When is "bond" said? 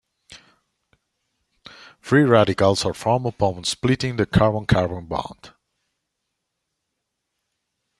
5.05-5.53